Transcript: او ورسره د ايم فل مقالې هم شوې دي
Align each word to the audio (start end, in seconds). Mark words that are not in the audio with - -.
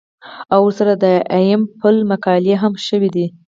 او 0.53 0.61
ورسره 0.67 0.93
د 1.03 1.05
ايم 1.37 1.61
فل 1.79 1.97
مقالې 2.11 2.55
هم 2.61 2.73
شوې 2.87 3.09
دي 3.15 3.27